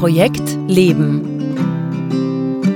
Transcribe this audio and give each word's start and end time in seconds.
Projekt 0.00 0.56
Leben. 0.66 1.20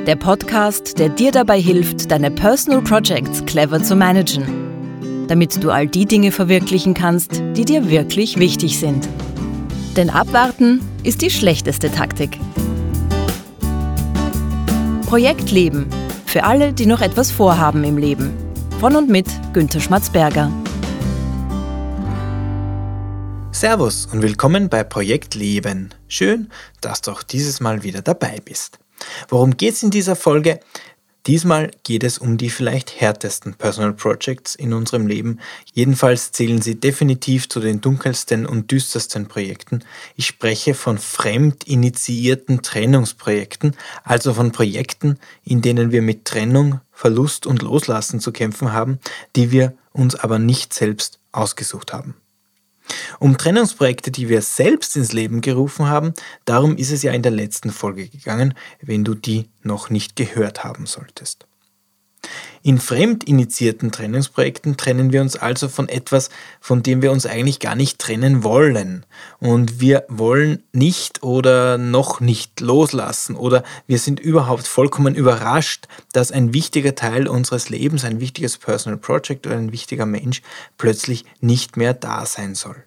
Der 0.07 0.15
Podcast, 0.15 0.99
der 0.99 1.09
dir 1.09 1.33
dabei 1.33 1.59
hilft, 1.59 2.11
deine 2.11 2.31
Personal 2.31 2.83
Projects 2.83 3.43
clever 3.47 3.83
zu 3.83 3.97
managen, 3.97 4.45
damit 5.27 5.65
du 5.65 5.71
all 5.71 5.87
die 5.87 6.05
Dinge 6.05 6.33
verwirklichen 6.33 6.93
kannst, 6.93 7.43
die 7.57 7.65
dir 7.65 7.89
wirklich 7.89 8.39
wichtig 8.39 8.79
sind. 8.79 9.09
Denn 9.97 10.11
abwarten 10.11 10.83
ist 11.03 11.23
die 11.23 11.31
schlechteste 11.31 11.91
Taktik. 11.91 12.39
Projekt 15.07 15.51
Leben. 15.51 15.87
Für 16.27 16.45
alle, 16.45 16.75
die 16.75 16.85
noch 16.85 17.01
etwas 17.01 17.31
vorhaben 17.31 17.85
im 17.85 17.97
Leben. 17.97 18.35
Von 18.81 18.97
und 18.97 19.09
mit 19.09 19.29
Günter 19.55 19.81
Schmatzberger. 19.81 20.53
Servus 23.65 24.05
und 24.13 24.21
willkommen 24.21 24.69
bei 24.69 24.85
Projekt 24.85 25.35
Leben. 25.35 25.95
Schön, 26.07 26.51
dass 26.83 27.01
du 27.01 27.13
auch 27.13 27.23
dieses 27.23 27.61
Mal 27.61 27.83
wieder 27.83 28.03
dabei 28.03 28.43
bist. 28.45 28.79
Worum 29.31 29.57
geht 29.57 29.73
es 29.73 29.83
in 29.83 29.91
dieser 29.91 30.17
Folge? 30.17 30.61
Diesmal 31.27 31.71
geht 31.83 32.05
es 32.05 32.19
um 32.19 32.37
die 32.37 32.51
vielleicht 32.51 33.01
härtesten 33.01 33.55
Personal 33.55 33.95
Projects 33.95 34.55
in 34.55 34.75
unserem 34.75 35.07
Leben. 35.07 35.41
Jedenfalls 35.73 36.31
zählen 36.33 36.61
sie 36.61 36.79
definitiv 36.79 37.49
zu 37.49 37.59
den 37.59 37.81
dunkelsten 37.81 38.45
und 38.45 38.71
düstersten 38.71 39.29
Projekten. 39.29 39.83
Ich 40.15 40.27
spreche 40.27 40.75
von 40.75 40.99
fremd 40.99 41.65
initiierten 41.65 42.61
Trennungsprojekten, 42.61 43.75
also 44.03 44.35
von 44.35 44.53
Projekten, 44.53 45.19
in 45.43 45.63
denen 45.63 45.91
wir 45.91 46.03
mit 46.03 46.27
Trennung, 46.27 46.83
Verlust 46.93 47.47
und 47.47 47.63
Loslassen 47.63 48.21
zu 48.21 48.31
kämpfen 48.31 48.75
haben, 48.75 48.99
die 49.37 49.53
wir 49.53 49.73
uns 49.93 50.17
aber 50.17 50.39
nicht 50.39 50.75
selbst 50.75 51.19
ausgesucht 51.33 51.95
haben. 51.95 52.15
Um 53.19 53.39
Trennungsprojekte, 53.39 54.11
die 54.11 54.29
wir 54.29 54.43
selbst 54.43 54.97
ins 54.97 55.13
Leben 55.13 55.41
gerufen 55.41 55.89
haben, 55.89 56.15
darum 56.45 56.77
ist 56.77 56.91
es 56.91 57.03
ja 57.03 57.13
in 57.13 57.23
der 57.23 57.33
letzten 57.33 57.71
Folge 57.71 58.09
gegangen, 58.09 58.55
wenn 58.81 59.05
du 59.05 59.15
die 59.15 59.49
noch 59.63 59.91
nicht 59.91 60.17
gehört 60.17 60.65
haben 60.65 60.87
solltest. 60.87 61.47
In 62.63 62.79
fremd 62.79 63.25
initiierten 63.25 63.93
Trennungsprojekten 63.93 64.77
trennen 64.77 65.13
wir 65.13 65.21
uns 65.21 65.37
also 65.37 65.69
von 65.69 65.89
etwas, 65.89 66.31
von 66.61 66.83
dem 66.83 67.03
wir 67.03 67.13
uns 67.13 67.27
eigentlich 67.27 67.61
gar 67.61 67.75
nicht 67.75 67.99
trennen 67.99 68.43
wollen. 68.43 69.05
Und 69.39 69.81
wir 69.81 70.05
wollen 70.09 70.63
nicht 70.73 71.23
oder 71.23 71.77
noch 71.77 72.21
nicht 72.21 72.61
loslassen 72.61 73.37
oder 73.37 73.65
wir 73.87 73.99
sind 73.99 74.19
überhaupt 74.19 74.67
vollkommen 74.67 75.15
überrascht, 75.15 75.87
dass 76.13 76.33
ein 76.33 76.55
wichtiger 76.55 76.95
Teil 76.95 77.29
unseres 77.29 77.69
Lebens, 77.69 78.05
ein 78.05 78.21
wichtiges 78.21 78.57
Personal 78.57 78.99
Project 78.99 79.47
oder 79.47 79.57
ein 79.57 79.73
wichtiger 79.73 80.07
Mensch 80.07 80.41
plötzlich 80.79 81.25
nicht 81.41 81.77
mehr 81.77 81.93
da 81.93 82.25
sein 82.25 82.55
soll. 82.55 82.85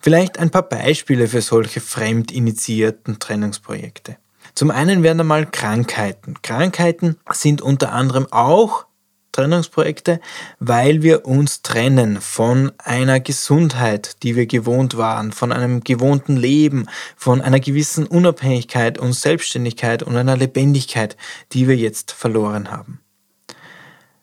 Vielleicht 0.00 0.38
ein 0.38 0.50
paar 0.50 0.68
Beispiele 0.68 1.28
für 1.28 1.40
solche 1.40 1.80
fremd 1.80 2.30
initiierten 2.30 3.18
Trennungsprojekte. 3.18 4.18
Zum 4.54 4.70
einen 4.70 5.02
werden 5.02 5.20
einmal 5.20 5.46
Krankheiten. 5.46 6.34
Krankheiten 6.42 7.16
sind 7.32 7.60
unter 7.60 7.92
anderem 7.92 8.26
auch 8.30 8.86
Trennungsprojekte, 9.32 10.20
weil 10.60 11.02
wir 11.02 11.26
uns 11.26 11.62
trennen 11.62 12.20
von 12.20 12.70
einer 12.78 13.18
Gesundheit, 13.18 14.22
die 14.22 14.36
wir 14.36 14.46
gewohnt 14.46 14.96
waren, 14.96 15.32
von 15.32 15.50
einem 15.50 15.82
gewohnten 15.82 16.36
Leben, 16.36 16.86
von 17.16 17.40
einer 17.40 17.58
gewissen 17.58 18.06
Unabhängigkeit 18.06 18.96
und 18.96 19.12
Selbstständigkeit 19.12 20.04
und 20.04 20.16
einer 20.16 20.36
Lebendigkeit, 20.36 21.16
die 21.52 21.66
wir 21.66 21.76
jetzt 21.76 22.12
verloren 22.12 22.70
haben. 22.70 23.00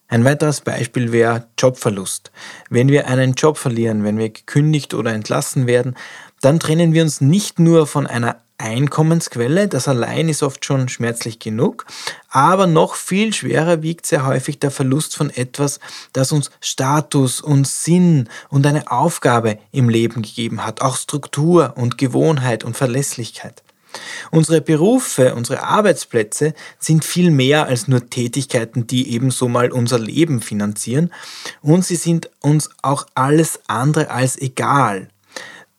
Ein 0.08 0.24
weiteres 0.24 0.62
Beispiel 0.62 1.12
wäre 1.12 1.48
Jobverlust. 1.58 2.32
Wenn 2.70 2.90
wir 2.90 3.08
einen 3.08 3.34
Job 3.34 3.58
verlieren, 3.58 4.04
wenn 4.06 4.18
wir 4.18 4.30
gekündigt 4.30 4.94
oder 4.94 5.14
entlassen 5.14 5.68
werden, 5.68 5.96
dann 6.42 6.60
trennen 6.60 6.94
wir 6.94 7.04
uns 7.04 7.22
nicht 7.22 7.60
nur 7.60 7.86
von 7.86 8.08
einer 8.08 8.42
Einkommensquelle. 8.62 9.68
Das 9.68 9.88
allein 9.88 10.30
ist 10.30 10.44
oft 10.44 10.64
schon 10.66 10.90
schmerzlich 10.90 11.40
genug. 11.40 11.86
Aber 12.30 12.68
noch 12.68 12.96
viel 12.96 13.34
schwerer 13.34 13.82
wiegt 13.82 14.06
sehr 14.06 14.26
häufig 14.26 14.60
der 14.60 14.72
Verlust 14.72 15.16
von 15.16 15.30
etwas, 15.30 15.80
das 16.14 16.32
uns 16.32 16.52
Status 16.62 17.42
und 17.42 17.68
Sinn 17.68 18.30
und 18.50 18.66
eine 18.66 18.92
Aufgabe 18.92 19.58
im 19.72 19.90
Leben 19.90 20.22
gegeben 20.22 20.66
hat. 20.66 20.82
Auch 20.82 20.96
Struktur 20.96 21.74
und 21.76 21.98
Gewohnheit 21.98 22.64
und 22.64 22.78
Verlässlichkeit. 22.78 23.64
Unsere 24.32 24.62
Berufe, 24.62 25.36
unsere 25.36 25.64
Arbeitsplätze 25.64 26.54
sind 26.80 27.04
viel 27.04 27.32
mehr 27.32 27.66
als 27.66 27.88
nur 27.88 28.10
Tätigkeiten, 28.10 28.88
die 28.88 29.12
ebenso 29.14 29.48
mal 29.48 29.72
unser 29.72 30.00
Leben 30.00 30.42
finanzieren. 30.42 31.12
Und 31.62 31.86
sie 31.86 31.96
sind 31.96 32.30
uns 32.40 32.70
auch 32.82 33.06
alles 33.14 33.60
andere 33.68 34.10
als 34.10 34.40
egal. 34.40 35.10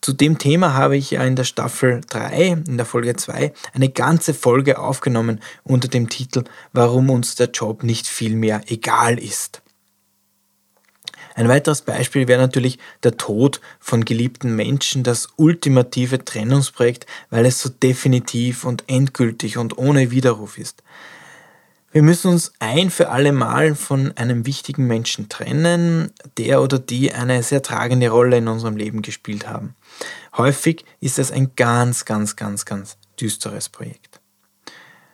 Zu 0.03 0.13
dem 0.13 0.37
Thema 0.37 0.75
habe 0.75 0.97
ich 0.97 1.13
ja 1.13 1.23
in 1.23 1.37
der 1.37 1.45
Staffel 1.45 2.01
3, 2.11 2.65
in 2.67 2.77
der 2.77 2.85
Folge 2.85 3.15
2, 3.15 3.53
eine 3.73 3.89
ganze 3.89 4.35
Folge 4.35 4.81
aufgenommen 4.81 5.39
unter 5.63 5.87
dem 5.87 6.09
Titel 6.09 6.43
Warum 6.73 7.09
uns 7.09 7.37
der 7.37 7.51
Job 7.51 7.85
nicht 7.85 8.09
viel 8.09 8.35
mehr 8.35 8.63
egal 8.67 9.17
ist. 9.21 9.63
Ein 11.37 11.49
weiteres 11.49 11.83
Beispiel 11.83 12.27
wäre 12.27 12.43
natürlich 12.43 12.81
der 13.05 13.17
Tod 13.17 13.61
von 13.79 14.05
geliebten 14.05 14.57
Menschen, 14.57 15.05
das 15.05 15.29
ultimative 15.37 16.25
Trennungsprojekt, 16.25 17.07
weil 17.31 17.47
es 17.47 17.61
so 17.61 17.69
definitiv 17.69 18.65
und 18.65 18.83
endgültig 18.89 19.57
und 19.57 19.79
ohne 19.79 20.11
Widerruf 20.11 20.59
ist. 20.59 20.83
Wir 21.93 22.03
müssen 22.03 22.31
uns 22.31 22.55
ein 22.59 22.89
für 22.89 23.11
alle 23.11 23.33
Mal 23.33 23.75
von 23.75 24.17
einem 24.17 24.47
wichtigen 24.47 24.87
Menschen 24.87 25.29
trennen, 25.29 26.11
der 26.39 26.63
oder 26.63 26.79
die 26.79 27.13
eine 27.13 27.43
sehr 27.43 27.61
tragende 27.61 28.09
Rolle 28.09 28.39
in 28.39 28.49
unserem 28.49 28.79
Leben 28.79 29.03
gespielt 29.03 29.47
haben. 29.47 29.75
Häufig 30.35 30.87
ist 31.01 31.19
es 31.19 31.31
ein 31.31 31.55
ganz, 31.55 32.07
ganz, 32.07 32.35
ganz, 32.35 32.65
ganz 32.65 32.97
düsteres 33.21 33.69
Projekt. 33.69 34.23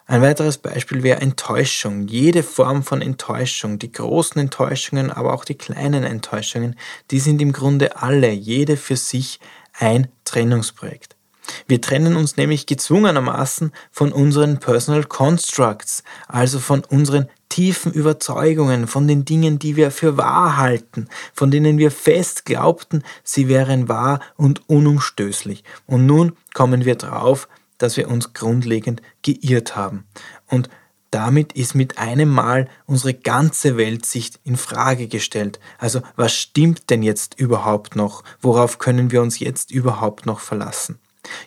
Ein 0.07 0.23
weiteres 0.23 0.59
Beispiel 0.59 1.03
wäre 1.03 1.21
Enttäuschung. 1.21 2.07
Jede 2.07 2.45
Form 2.45 2.85
von 2.85 3.03
Enttäuschung, 3.03 3.81
die 3.81 3.91
großen 3.91 4.41
Enttäuschungen, 4.41 5.11
aber 5.11 5.35
auch 5.35 5.45
die 5.45 5.57
kleinen 5.57 6.05
Enttäuschungen, 6.05 6.77
die 7.11 7.19
sind 7.19 7.43
im 7.43 7.53
Grunde 7.53 7.97
alle, 7.97 8.31
jede 8.31 8.77
für 8.77 8.97
sich, 8.97 9.41
ein 9.73 10.07
Trennungsprojekt. 10.25 11.18
Wir 11.67 11.81
trennen 11.81 12.17
uns 12.17 12.37
nämlich 12.37 12.67
gezwungenermaßen 12.67 13.73
von 13.91 14.13
unseren 14.13 14.59
Personal 14.59 15.05
Constructs, 15.05 16.03
also 16.27 16.59
von 16.59 16.85
unseren 16.85 17.29
tiefen 17.49 17.93
Überzeugungen, 17.93 18.87
von 18.87 19.09
den 19.09 19.25
Dingen, 19.25 19.59
die 19.59 19.77
wir 19.77 19.91
für 19.91 20.17
wahr 20.17 20.57
halten, 20.57 21.09
von 21.33 21.51
denen 21.51 21.79
wir 21.79 21.91
fest 21.91 22.45
glaubten, 22.45 23.03
sie 23.25 23.49
wären 23.49 23.89
wahr 23.89 24.21
und 24.37 24.69
unumstößlich. 24.69 25.65
Und 25.87 26.07
nun 26.07 26.33
kommen 26.55 26.85
wir 26.85 26.95
drauf, 26.95 27.49
dass 27.79 27.97
wir 27.97 28.09
uns 28.09 28.33
grundlegend 28.33 29.03
geirrt 29.23 29.77
haben. 29.77 30.05
Und 30.47 30.69
damit 31.11 31.55
ist 31.55 31.75
mit 31.75 31.97
einem 31.97 32.29
Mal 32.29 32.69
unsere 32.85 33.15
ganze 33.15 33.79
Weltsicht 33.79 34.41
in 34.45 34.57
Frage 34.57 35.09
gestellt. 35.09 35.59
Also 35.79 36.03
was 36.17 36.35
stimmt 36.35 36.91
denn 36.91 37.03
jetzt 37.03 37.39
überhaupt 37.41 37.97
noch? 37.97 38.25
Worauf 38.43 38.79
können 38.79 39.11
wir 39.11 39.23
uns 39.23 39.39
jetzt 39.39 39.71
überhaupt 39.71 40.27
noch 40.27 40.41
verlassen? 40.41 40.99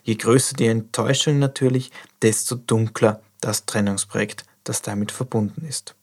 Je 0.03 0.15
größer 0.15 0.55
die 0.55 0.67
Enttäuschung 0.67 1.39
natürlich, 1.39 1.91
desto 2.21 2.55
dunkler 2.55 3.21
das 3.39 3.65
Trennungsprojekt, 3.65 4.43
das 4.63 4.81
damit 4.81 5.11
verbunden 5.11 5.65
ist. 5.67 5.95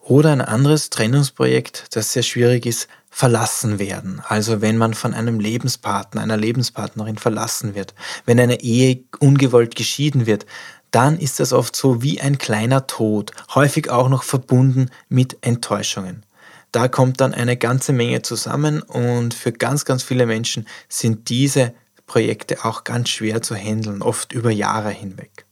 Oder 0.00 0.32
ein 0.32 0.40
anderes 0.40 0.88
Trennungsprojekt, 0.88 1.86
das 1.90 2.14
sehr 2.14 2.22
schwierig 2.22 2.64
ist, 2.64 2.88
verlassen 3.10 3.78
werden. 3.78 4.22
Also 4.26 4.62
wenn 4.62 4.78
man 4.78 4.94
von 4.94 5.12
einem 5.12 5.38
Lebenspartner, 5.38 6.22
einer 6.22 6.36
Lebenspartnerin 6.36 7.18
verlassen 7.18 7.74
wird, 7.74 7.94
wenn 8.24 8.40
eine 8.40 8.62
Ehe 8.62 9.04
ungewollt 9.18 9.76
geschieden 9.76 10.24
wird, 10.24 10.46
dann 10.90 11.18
ist 11.18 11.40
das 11.40 11.52
oft 11.52 11.76
so 11.76 12.02
wie 12.02 12.20
ein 12.20 12.38
kleiner 12.38 12.86
Tod, 12.86 13.32
häufig 13.54 13.90
auch 13.90 14.08
noch 14.08 14.22
verbunden 14.22 14.90
mit 15.08 15.36
Enttäuschungen. 15.42 16.24
Da 16.72 16.88
kommt 16.88 17.20
dann 17.20 17.34
eine 17.34 17.56
ganze 17.56 17.92
Menge 17.92 18.22
zusammen 18.22 18.82
und 18.82 19.34
für 19.34 19.52
ganz, 19.52 19.84
ganz 19.84 20.02
viele 20.02 20.26
Menschen 20.26 20.66
sind 20.88 21.28
diese 21.28 21.74
Projekte 22.08 22.64
auch 22.64 22.82
ganz 22.82 23.10
schwer 23.10 23.40
zu 23.40 23.54
handeln, 23.54 24.02
oft 24.02 24.32
über 24.32 24.50
Jahre 24.50 24.90
hinweg. 24.90 25.46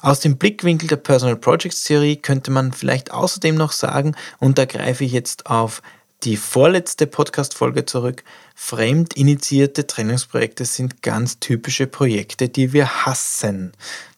Aus 0.00 0.18
dem 0.18 0.36
Blickwinkel 0.36 0.88
der 0.88 0.96
Personal 0.96 1.36
Projects 1.36 1.84
Theorie 1.84 2.16
könnte 2.16 2.50
man 2.50 2.72
vielleicht 2.72 3.12
außerdem 3.12 3.54
noch 3.54 3.70
sagen, 3.70 4.16
und 4.40 4.58
da 4.58 4.64
greife 4.64 5.04
ich 5.04 5.12
jetzt 5.12 5.46
auf 5.46 5.80
die 6.24 6.36
vorletzte 6.36 7.06
Podcast-Folge 7.06 7.84
zurück. 7.84 8.24
Fremd 8.54 9.14
initiierte 9.14 9.86
Trainingsprojekte 9.86 10.64
sind 10.64 11.02
ganz 11.02 11.38
typische 11.38 11.86
Projekte, 11.86 12.48
die 12.48 12.72
wir 12.72 13.06
hassen. 13.06 13.72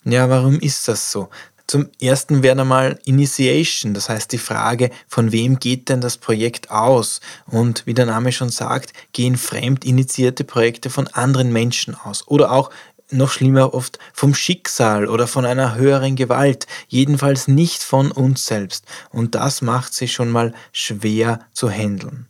Ja, 0.04 0.30
warum 0.30 0.58
ist 0.58 0.88
das 0.88 1.12
so? 1.12 1.28
Zum 1.66 1.88
ersten 1.98 2.42
wäre 2.42 2.60
einmal 2.60 2.98
Initiation, 3.06 3.94
das 3.94 4.10
heißt 4.10 4.30
die 4.32 4.38
Frage, 4.38 4.90
von 5.08 5.32
wem 5.32 5.58
geht 5.58 5.88
denn 5.88 6.02
das 6.02 6.18
Projekt 6.18 6.70
aus? 6.70 7.20
Und 7.46 7.86
wie 7.86 7.94
der 7.94 8.04
Name 8.06 8.32
schon 8.32 8.50
sagt, 8.50 8.92
gehen 9.12 9.36
fremd 9.36 9.84
initiierte 9.84 10.44
Projekte 10.44 10.90
von 10.90 11.08
anderen 11.08 11.52
Menschen 11.52 11.94
aus. 11.94 12.28
Oder 12.28 12.52
auch 12.52 12.70
noch 13.10 13.30
schlimmer 13.30 13.72
oft 13.72 13.98
vom 14.12 14.34
Schicksal 14.34 15.06
oder 15.06 15.26
von 15.26 15.46
einer 15.46 15.74
höheren 15.74 16.16
Gewalt, 16.16 16.66
jedenfalls 16.88 17.48
nicht 17.48 17.82
von 17.82 18.10
uns 18.10 18.44
selbst. 18.46 18.84
Und 19.10 19.34
das 19.34 19.62
macht 19.62 19.94
sie 19.94 20.08
schon 20.08 20.30
mal 20.30 20.52
schwer 20.72 21.40
zu 21.52 21.70
handeln. 21.70 22.26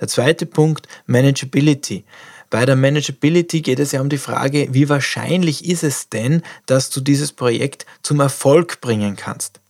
Der 0.00 0.08
zweite 0.08 0.46
Punkt, 0.46 0.88
Manageability. 1.06 2.04
Bei 2.52 2.66
der 2.66 2.76
Manageability 2.76 3.62
geht 3.62 3.78
es 3.78 3.92
ja 3.92 4.02
um 4.02 4.10
die 4.10 4.18
Frage, 4.18 4.68
wie 4.72 4.90
wahrscheinlich 4.90 5.64
ist 5.64 5.82
es 5.82 6.10
denn, 6.10 6.42
dass 6.66 6.90
du 6.90 7.00
dieses 7.00 7.32
Projekt 7.32 7.86
zum 8.02 8.20
Erfolg 8.20 8.82
bringen 8.82 9.16
kannst. 9.16 9.60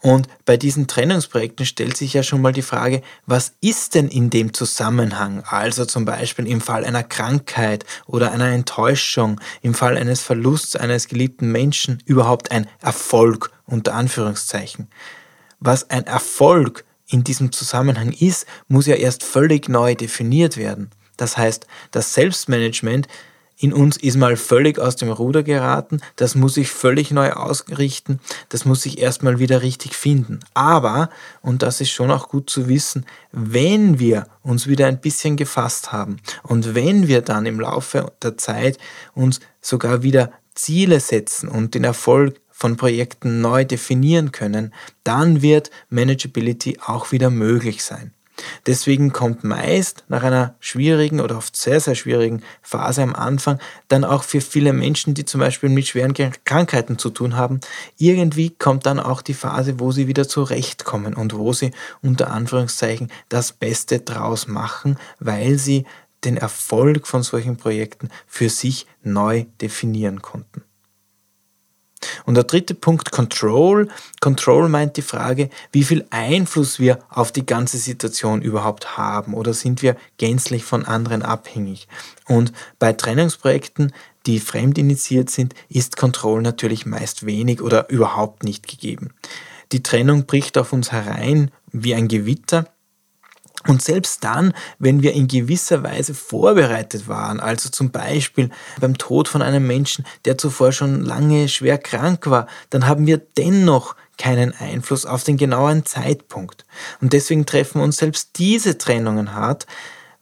Und 0.00 0.28
bei 0.46 0.56
diesen 0.56 0.86
Trennungsprojekten 0.86 1.66
stellt 1.66 1.94
sich 1.94 2.14
ja 2.14 2.22
schon 2.22 2.40
mal 2.40 2.54
die 2.54 2.62
Frage, 2.62 3.02
was 3.26 3.52
ist 3.60 3.94
denn 3.94 4.08
in 4.08 4.30
dem 4.30 4.54
Zusammenhang, 4.54 5.42
also 5.44 5.84
zum 5.84 6.06
Beispiel 6.06 6.46
im 6.46 6.62
Fall 6.62 6.86
einer 6.86 7.02
Krankheit 7.02 7.84
oder 8.06 8.32
einer 8.32 8.48
Enttäuschung, 8.48 9.38
im 9.60 9.74
Fall 9.74 9.98
eines 9.98 10.22
Verlusts 10.22 10.74
eines 10.74 11.08
geliebten 11.08 11.52
Menschen 11.52 12.02
überhaupt 12.06 12.50
ein 12.50 12.66
Erfolg 12.80 13.50
unter 13.66 13.92
Anführungszeichen. 13.92 14.88
Was 15.60 15.90
ein 15.90 16.06
Erfolg 16.06 16.86
in 17.06 17.24
diesem 17.24 17.52
Zusammenhang 17.52 18.10
ist, 18.10 18.46
muss 18.68 18.86
ja 18.86 18.94
erst 18.94 19.22
völlig 19.22 19.68
neu 19.68 19.94
definiert 19.94 20.56
werden. 20.56 20.88
Das 21.16 21.36
heißt, 21.36 21.66
das 21.90 22.14
Selbstmanagement 22.14 23.08
in 23.62 23.72
uns 23.72 23.96
ist 23.96 24.16
mal 24.16 24.36
völlig 24.36 24.80
aus 24.80 24.96
dem 24.96 25.10
Ruder 25.10 25.44
geraten, 25.44 26.00
das 26.16 26.34
muss 26.34 26.54
sich 26.54 26.68
völlig 26.68 27.12
neu 27.12 27.30
ausrichten, 27.30 28.18
das 28.48 28.64
muss 28.64 28.82
sich 28.82 28.98
erstmal 28.98 29.38
wieder 29.38 29.62
richtig 29.62 29.94
finden. 29.94 30.40
Aber, 30.52 31.10
und 31.42 31.62
das 31.62 31.80
ist 31.80 31.90
schon 31.90 32.10
auch 32.10 32.28
gut 32.28 32.50
zu 32.50 32.68
wissen, 32.68 33.06
wenn 33.30 34.00
wir 34.00 34.26
uns 34.42 34.66
wieder 34.66 34.88
ein 34.88 35.00
bisschen 35.00 35.36
gefasst 35.36 35.92
haben 35.92 36.16
und 36.42 36.74
wenn 36.74 37.06
wir 37.06 37.20
dann 37.20 37.46
im 37.46 37.60
Laufe 37.60 38.12
der 38.20 38.36
Zeit 38.36 38.78
uns 39.14 39.38
sogar 39.60 40.02
wieder 40.02 40.32
Ziele 40.54 40.98
setzen 40.98 41.48
und 41.48 41.74
den 41.74 41.84
Erfolg 41.84 42.40
von 42.50 42.76
Projekten 42.76 43.40
neu 43.40 43.64
definieren 43.64 44.32
können, 44.32 44.74
dann 45.04 45.40
wird 45.40 45.70
Manageability 45.88 46.78
auch 46.84 47.12
wieder 47.12 47.30
möglich 47.30 47.82
sein. 47.84 48.12
Deswegen 48.66 49.12
kommt 49.12 49.44
meist 49.44 50.04
nach 50.08 50.22
einer 50.22 50.54
schwierigen 50.60 51.20
oder 51.20 51.36
oft 51.36 51.56
sehr, 51.56 51.80
sehr 51.80 51.94
schwierigen 51.94 52.42
Phase 52.62 53.02
am 53.02 53.14
Anfang 53.14 53.58
dann 53.88 54.04
auch 54.04 54.22
für 54.22 54.40
viele 54.40 54.72
Menschen, 54.72 55.14
die 55.14 55.24
zum 55.24 55.40
Beispiel 55.40 55.68
mit 55.68 55.86
schweren 55.86 56.14
Krankheiten 56.44 56.98
zu 56.98 57.10
tun 57.10 57.36
haben, 57.36 57.60
irgendwie 57.98 58.50
kommt 58.50 58.86
dann 58.86 59.00
auch 59.00 59.22
die 59.22 59.34
Phase, 59.34 59.80
wo 59.80 59.92
sie 59.92 60.08
wieder 60.08 60.26
zurechtkommen 60.28 61.14
und 61.14 61.36
wo 61.36 61.52
sie 61.52 61.72
unter 62.02 62.30
Anführungszeichen 62.30 63.10
das 63.28 63.52
Beste 63.52 64.00
draus 64.00 64.46
machen, 64.48 64.96
weil 65.18 65.58
sie 65.58 65.84
den 66.24 66.36
Erfolg 66.36 67.06
von 67.06 67.22
solchen 67.22 67.56
Projekten 67.56 68.08
für 68.26 68.48
sich 68.48 68.86
neu 69.02 69.44
definieren 69.60 70.22
konnten. 70.22 70.62
Und 72.24 72.34
der 72.34 72.44
dritte 72.44 72.74
Punkt, 72.74 73.10
Control. 73.12 73.88
Control 74.20 74.68
meint 74.68 74.96
die 74.96 75.02
Frage, 75.02 75.50
wie 75.72 75.84
viel 75.84 76.06
Einfluss 76.10 76.78
wir 76.78 76.98
auf 77.08 77.32
die 77.32 77.46
ganze 77.46 77.78
Situation 77.78 78.42
überhaupt 78.42 78.96
haben 78.96 79.34
oder 79.34 79.54
sind 79.54 79.82
wir 79.82 79.96
gänzlich 80.18 80.64
von 80.64 80.84
anderen 80.84 81.22
abhängig. 81.22 81.88
Und 82.26 82.52
bei 82.78 82.92
Trennungsprojekten, 82.92 83.92
die 84.26 84.40
fremdinitiiert 84.40 85.30
sind, 85.30 85.54
ist 85.68 85.96
Control 85.96 86.42
natürlich 86.42 86.86
meist 86.86 87.26
wenig 87.26 87.60
oder 87.60 87.88
überhaupt 87.90 88.44
nicht 88.44 88.68
gegeben. 88.68 89.10
Die 89.72 89.82
Trennung 89.82 90.26
bricht 90.26 90.58
auf 90.58 90.72
uns 90.72 90.92
herein 90.92 91.50
wie 91.72 91.94
ein 91.94 92.08
Gewitter 92.08 92.66
und 93.68 93.82
selbst 93.82 94.24
dann, 94.24 94.52
wenn 94.78 95.02
wir 95.02 95.12
in 95.12 95.28
gewisser 95.28 95.82
Weise 95.82 96.14
vorbereitet 96.14 97.08
waren, 97.08 97.40
also 97.40 97.68
zum 97.68 97.90
Beispiel 97.90 98.50
beim 98.80 98.98
Tod 98.98 99.28
von 99.28 99.42
einem 99.42 99.66
Menschen, 99.66 100.04
der 100.24 100.38
zuvor 100.38 100.72
schon 100.72 101.02
lange 101.02 101.48
schwer 101.48 101.78
krank 101.78 102.28
war, 102.28 102.46
dann 102.70 102.86
haben 102.86 103.06
wir 103.06 103.18
dennoch 103.18 103.94
keinen 104.18 104.54
Einfluss 104.54 105.06
auf 105.06 105.24
den 105.24 105.36
genauen 105.36 105.84
Zeitpunkt. 105.84 106.64
Und 107.00 107.12
deswegen 107.12 107.46
treffen 107.46 107.80
uns 107.80 107.96
selbst 107.96 108.38
diese 108.38 108.78
Trennungen 108.78 109.34
hart, 109.34 109.66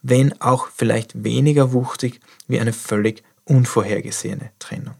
wenn 0.01 0.39
auch 0.41 0.69
vielleicht 0.73 1.23
weniger 1.23 1.73
wuchtig 1.73 2.19
wie 2.47 2.59
eine 2.59 2.73
völlig 2.73 3.23
unvorhergesehene 3.45 4.51
Trennung. 4.59 4.95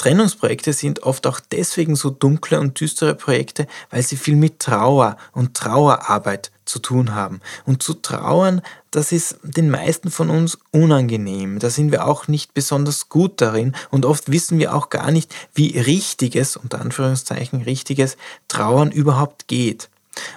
Trennungsprojekte 0.00 0.72
sind 0.72 1.02
oft 1.02 1.26
auch 1.26 1.40
deswegen 1.40 1.94
so 1.94 2.08
dunkle 2.08 2.58
und 2.58 2.80
düstere 2.80 3.14
Projekte, 3.14 3.66
weil 3.90 4.02
sie 4.02 4.16
viel 4.16 4.34
mit 4.34 4.58
Trauer 4.58 5.18
und 5.32 5.52
Trauerarbeit 5.52 6.50
zu 6.64 6.78
tun 6.78 7.14
haben. 7.14 7.42
Und 7.66 7.82
zu 7.82 7.92
trauern, 7.92 8.62
das 8.90 9.12
ist 9.12 9.36
den 9.42 9.68
meisten 9.68 10.10
von 10.10 10.30
uns 10.30 10.56
unangenehm. 10.70 11.58
Da 11.58 11.68
sind 11.68 11.92
wir 11.92 12.06
auch 12.06 12.28
nicht 12.28 12.54
besonders 12.54 13.10
gut 13.10 13.42
darin 13.42 13.76
und 13.90 14.06
oft 14.06 14.32
wissen 14.32 14.58
wir 14.58 14.74
auch 14.74 14.88
gar 14.88 15.10
nicht, 15.10 15.34
wie 15.52 15.78
richtiges, 15.78 16.56
unter 16.56 16.80
Anführungszeichen 16.80 17.60
richtiges 17.60 18.16
Trauern 18.48 18.90
überhaupt 18.90 19.48
geht. 19.48 19.90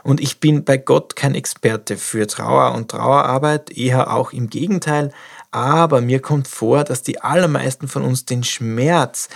Und 0.04 0.20
ich 0.20 0.42
bin 0.42 0.66
bei 0.66 0.76
Gott 0.76 1.16
kein 1.16 1.36
Experte 1.36 1.96
für 1.96 2.28
Trauer 2.28 2.76
und 2.76 2.92
Trauerarbeit, 2.92 3.72
eher 3.72 4.14
auch 4.14 4.34
im 4.34 4.50
Gegenteil, 4.50 5.14
aber 5.54 6.02
mir 6.02 6.20
kommt 6.20 6.48
vor, 6.48 6.84
dass 6.84 7.04
die 7.04 7.22
allermeisten 7.22 7.88
von 7.88 8.02
uns 8.02 8.26
den 8.26 8.44
Schmerz 8.44 9.30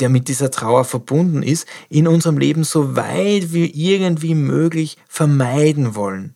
der 0.00 0.08
mit 0.08 0.28
dieser 0.28 0.50
Trauer 0.50 0.84
verbunden 0.84 1.42
ist, 1.42 1.66
in 1.88 2.08
unserem 2.08 2.38
Leben 2.38 2.64
so 2.64 2.96
weit 2.96 3.52
wie 3.52 3.66
irgendwie 3.66 4.34
möglich 4.34 4.96
vermeiden 5.08 5.94
wollen. 5.94 6.34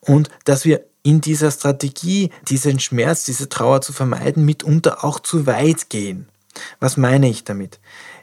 Und 0.00 0.30
dass 0.44 0.64
wir 0.64 0.84
in 1.02 1.20
dieser 1.20 1.50
Strategie, 1.50 2.30
diesen 2.48 2.80
Schmerz, 2.80 3.24
diese 3.24 3.48
Trauer 3.48 3.80
zu 3.80 3.92
vermeiden, 3.92 4.44
mitunter 4.44 5.04
auch 5.04 5.20
zu 5.20 5.46
weit 5.46 5.88
gehen. 5.88 6.28
Was 6.80 6.96
meine 6.96 7.28
ich 7.28 7.44
damit? 7.44 7.78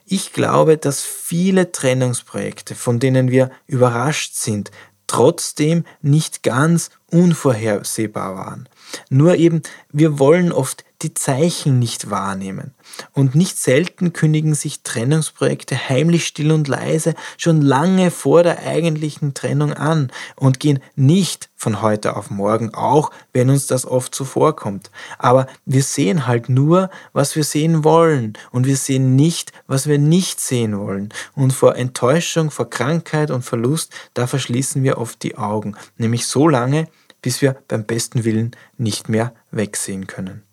Ich 0.06 0.34
glaube, 0.34 0.78
dass 0.78 1.02
viele 1.02 1.72
Trennungsprojekte, 1.72 2.76
von 2.76 3.00
denen 3.00 3.32
wir 3.32 3.52
überrascht 3.68 4.36
sind, 4.36 4.72
trotzdem 5.08 5.86
nicht 6.02 6.44
ganz 6.44 6.90
unvorhersehbar 7.10 8.36
waren. 8.36 8.68
Nur 9.10 9.36
eben, 9.36 9.62
wir 9.92 10.20
wollen 10.20 10.52
oft 10.52 10.84
die 11.04 11.14
Zeichen 11.14 11.80
nicht 11.80 12.10
wahrnehmen. 12.10 12.74
Und 13.12 13.36
nicht 13.36 13.58
selten 13.58 14.14
kündigen 14.14 14.56
sich 14.56 14.82
Trennungsprojekte 14.82 15.90
heimlich 15.90 16.26
still 16.26 16.52
und 16.52 16.68
leise 16.68 17.14
schon 17.38 17.62
lange 17.62 18.12
vor 18.12 18.44
der 18.44 18.60
eigentlichen 18.66 19.34
Trennung 19.34 19.74
an 19.74 20.12
und 20.36 20.60
gehen 20.60 20.80
nicht 20.96 21.50
von 21.56 21.82
heute 21.82 22.18
auf 22.18 22.30
morgen, 22.30 22.74
auch 22.74 23.12
wenn 23.32 23.50
uns 23.50 23.68
das 23.68 23.86
oft 23.86 24.14
so 24.14 24.26
vorkommt. 24.26 24.92
Aber 25.18 25.48
wir 25.66 25.84
sehen 25.84 26.28
halt 26.28 26.50
nur, 26.50 26.90
was 27.14 27.36
wir 27.36 27.44
sehen 27.44 27.84
wollen 27.84 28.34
und 28.52 28.66
wir 28.66 28.78
sehen 28.78 29.16
nicht, 29.16 29.52
was 29.68 29.88
wir 29.88 29.98
nicht 29.98 30.40
sehen 30.40 30.78
wollen. 30.78 31.10
Und 31.36 31.54
vor 31.54 31.76
Enttäuschung, 31.76 32.52
vor 32.52 32.70
Krankheit 32.70 33.32
und 33.32 33.44
Verlust, 33.44 33.94
da 34.14 34.28
verschließen 34.28 34.84
wir 34.84 34.98
oft 34.98 35.24
die 35.24 35.38
Augen, 35.38 35.76
nämlich 35.98 36.28
so 36.28 36.48
lange, 36.48 36.88
bis 37.22 37.42
wir 37.42 37.56
beim 37.68 37.86
besten 37.86 38.26
Willen 38.26 38.52
nicht 38.78 39.10
mehr 39.10 39.34
wegsehen 39.50 40.06
können. 40.08 40.44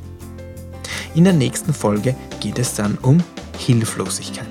In 1.16 1.24
der 1.24 1.34
nächsten 1.34 1.74
Folge 1.74 2.16
geht 2.40 2.60
es 2.60 2.76
dann 2.76 2.98
um 3.02 3.24
Hilflosigkeit. 3.58 4.48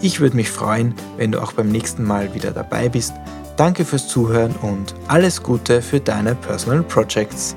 Ich 0.00 0.20
würde 0.20 0.36
mich 0.36 0.50
freuen, 0.50 0.94
wenn 1.16 1.32
du 1.32 1.40
auch 1.40 1.52
beim 1.52 1.68
nächsten 1.68 2.04
Mal 2.04 2.34
wieder 2.34 2.50
dabei 2.50 2.88
bist. 2.88 3.14
Danke 3.56 3.84
fürs 3.84 4.08
Zuhören 4.08 4.52
und 4.62 4.94
alles 5.08 5.42
Gute 5.42 5.80
für 5.80 6.00
deine 6.00 6.34
Personal 6.34 6.82
Projects. 6.82 7.56